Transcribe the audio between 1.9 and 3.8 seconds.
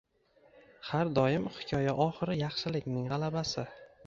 oxiri yaxshilikning g’alabasi